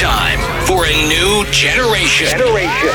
[0.00, 2.26] time for a new generation.
[2.26, 2.90] Generation.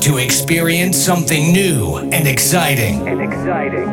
[0.00, 3.06] To experience something new and exciting.
[3.06, 3.86] And exciting.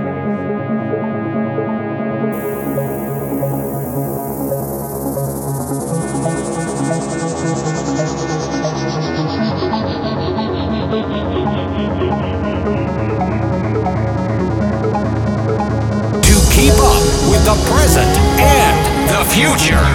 [16.23, 18.68] To keep up with the present, and
[19.09, 19.89] the future.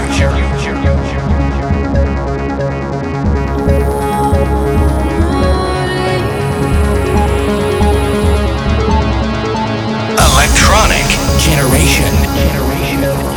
[10.18, 11.06] Electronic
[11.38, 13.33] Generation.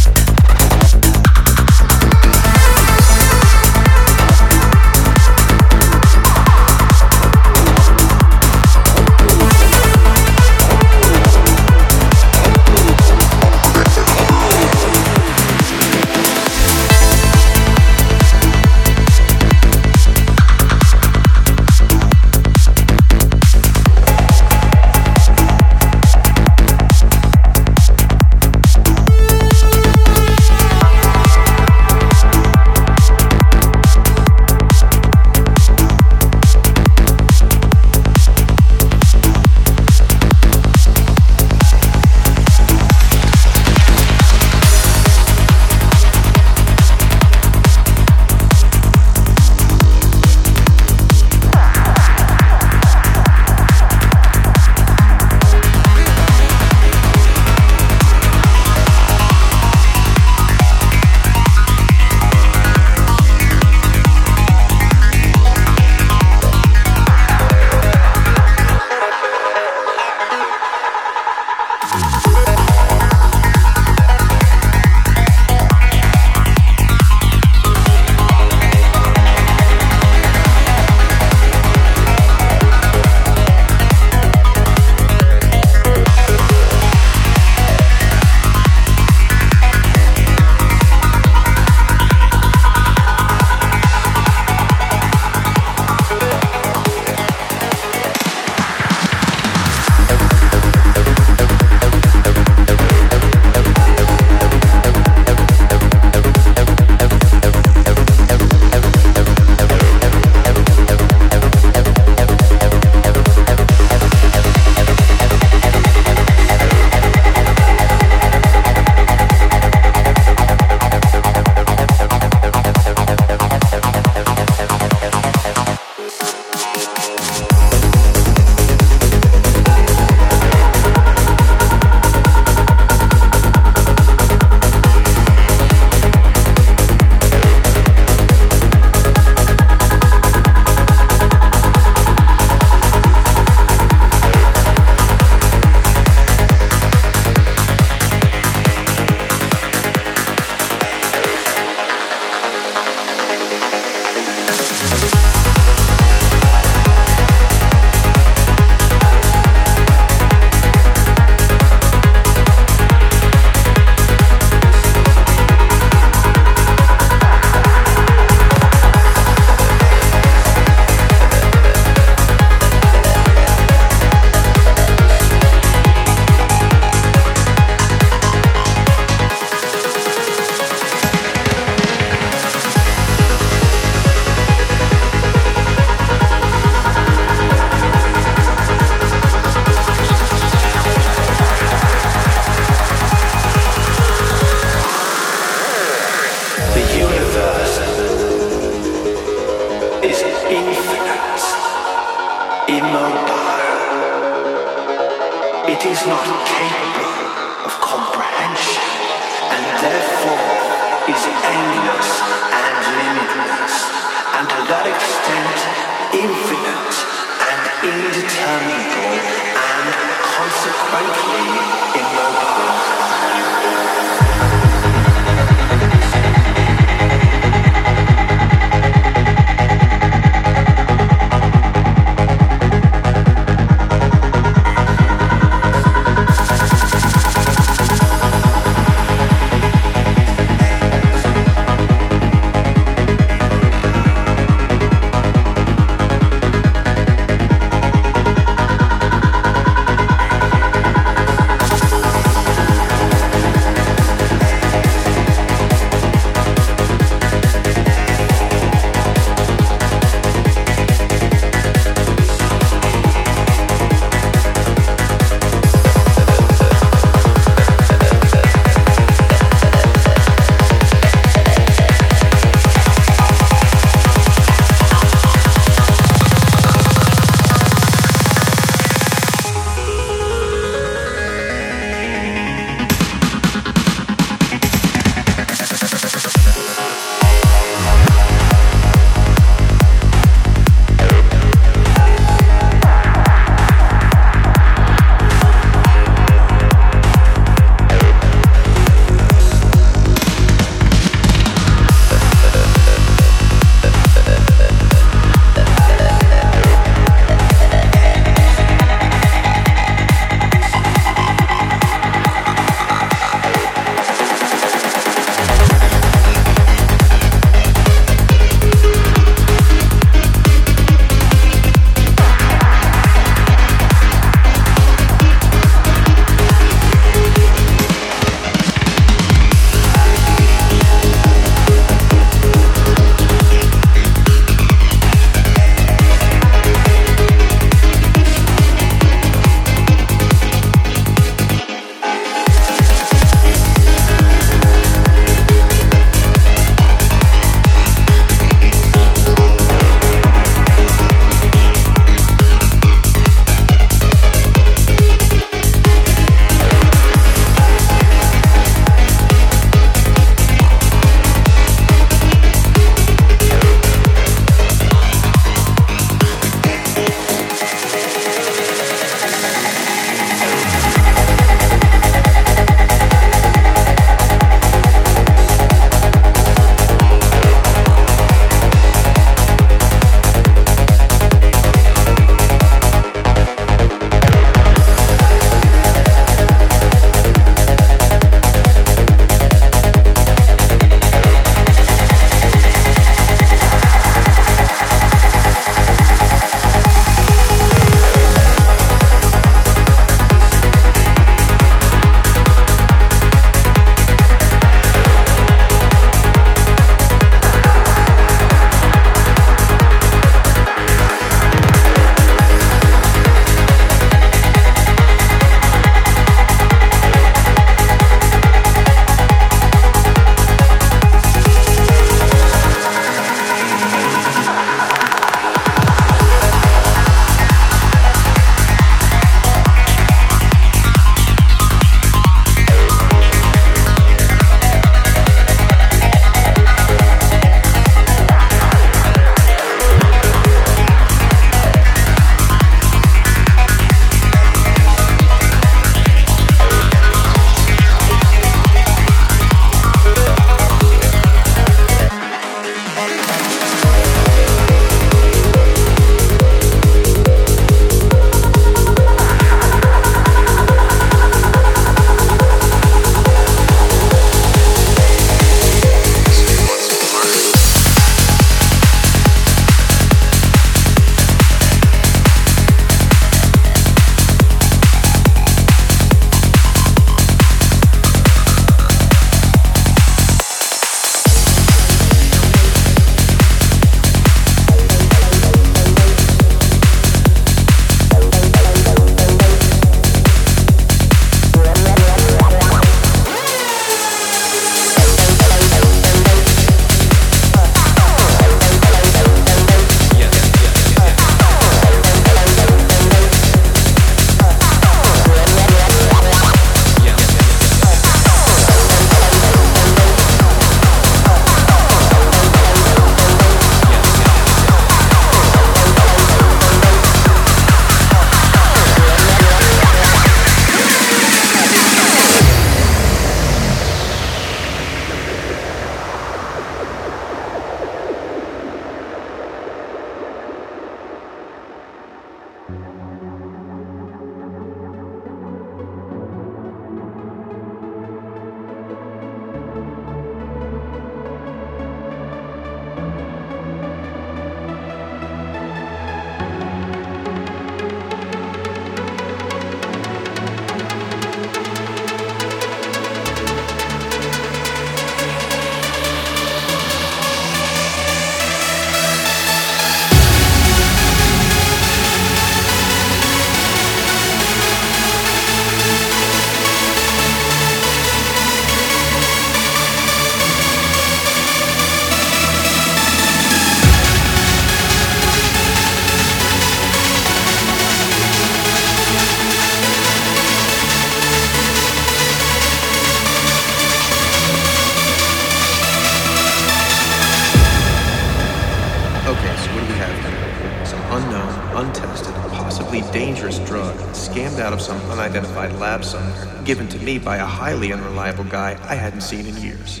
[597.26, 600.00] by a highly unreliable guy I hadn't seen in years.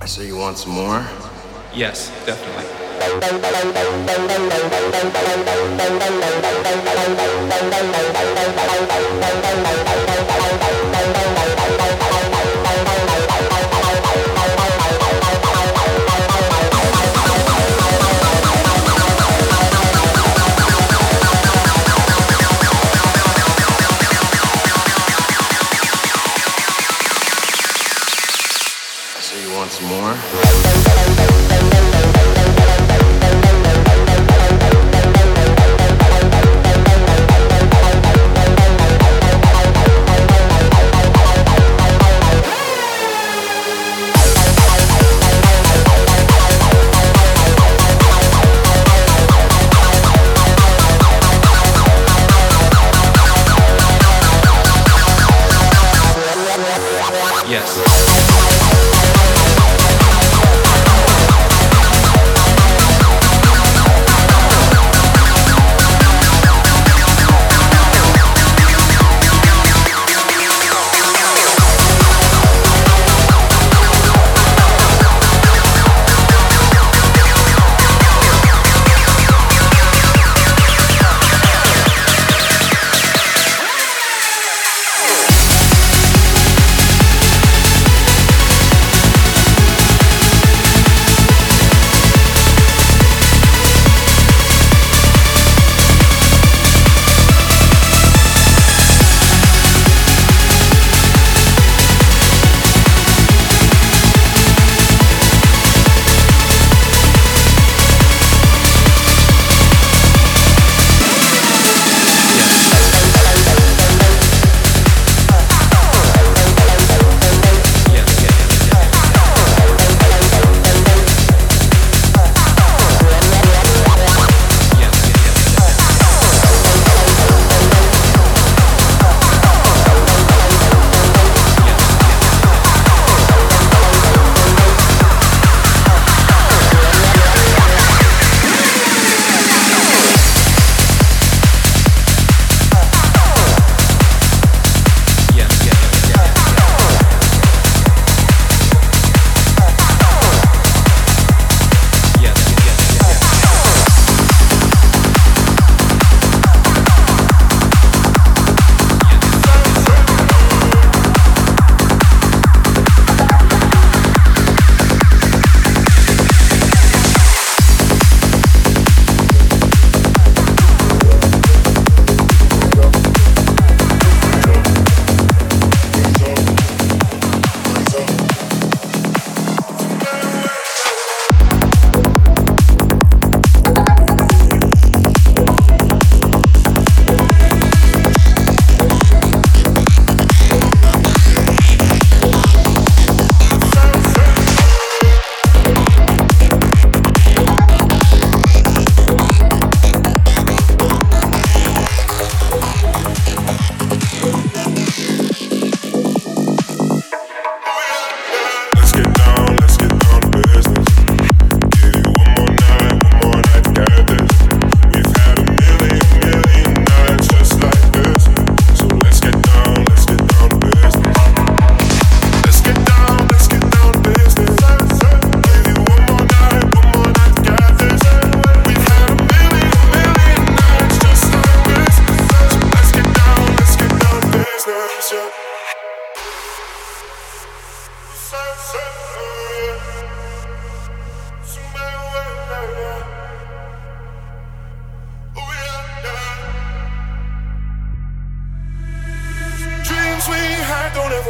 [0.00, 1.04] I say you want some more?
[1.74, 2.78] Yes, definitely.